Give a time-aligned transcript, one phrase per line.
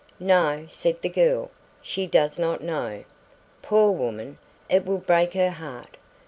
[0.19, 1.51] "No," said the girl,
[1.83, 3.03] "she does not know.
[3.61, 5.95] Poor woman, it will break her heart.